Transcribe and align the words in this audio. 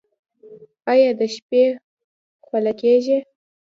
ایا 0.91 1.09
د 1.19 1.21
شپې 1.33 1.63
خوله 2.45 2.71
کیږئ؟ 2.81 3.19